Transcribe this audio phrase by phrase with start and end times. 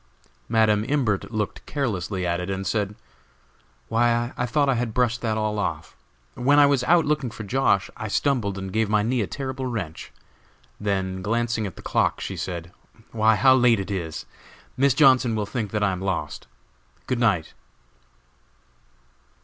[0.49, 2.95] Madam Imbert looked carelessly at it, and said:
[3.87, 5.95] "Why, I thought I had brushed that all off!
[6.33, 7.87] When I was out looking for Josh.
[7.95, 10.11] I stumbled and gave my knee a terrible wrench."
[10.79, 12.71] Then glancing at the clock, she said:
[13.11, 14.25] "Why, how late it is!
[14.75, 16.47] Miss Johnson will think that I am lost.
[17.05, 17.53] Good night!"